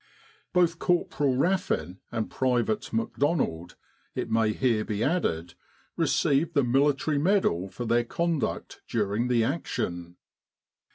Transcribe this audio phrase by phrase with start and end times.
[0.53, 3.75] "Both Corporal Raffin and Private McDonald,
[4.15, 5.53] it may here be added,
[5.95, 10.15] received the Military Medal for their conduct during the action.